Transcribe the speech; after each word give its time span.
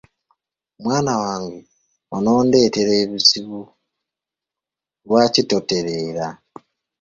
Mwana 0.83 1.13
wange 1.21 1.57
onondeetera 2.15 2.91
ebizibu 3.03 3.61
lwaki 5.05 5.41
totereera? 5.49 6.27